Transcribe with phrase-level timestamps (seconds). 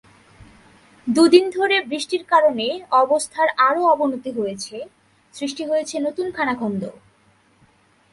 [1.07, 2.67] দুদিন ধরে বৃষ্টির কারণে
[3.03, 4.75] অবস্থার আরও অবনতি হয়েছে,
[5.33, 6.83] সৃষ্টি হয়েছে নতুন খানাখন্দ।